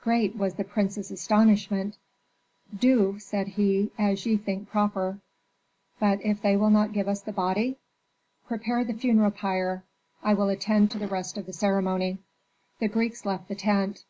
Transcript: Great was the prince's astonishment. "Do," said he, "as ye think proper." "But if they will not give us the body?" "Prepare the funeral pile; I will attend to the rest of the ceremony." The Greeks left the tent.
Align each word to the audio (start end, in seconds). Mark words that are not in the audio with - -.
Great 0.00 0.34
was 0.34 0.54
the 0.54 0.64
prince's 0.64 1.10
astonishment. 1.10 1.98
"Do," 2.74 3.18
said 3.18 3.46
he, 3.46 3.90
"as 3.98 4.24
ye 4.24 4.38
think 4.38 4.70
proper." 4.70 5.20
"But 6.00 6.24
if 6.24 6.40
they 6.40 6.56
will 6.56 6.70
not 6.70 6.94
give 6.94 7.08
us 7.08 7.20
the 7.20 7.30
body?" 7.30 7.76
"Prepare 8.46 8.84
the 8.84 8.94
funeral 8.94 9.32
pile; 9.32 9.82
I 10.22 10.32
will 10.32 10.48
attend 10.48 10.90
to 10.92 10.98
the 10.98 11.08
rest 11.08 11.36
of 11.36 11.44
the 11.44 11.52
ceremony." 11.52 12.16
The 12.80 12.88
Greeks 12.88 13.26
left 13.26 13.48
the 13.48 13.54
tent. 13.54 14.06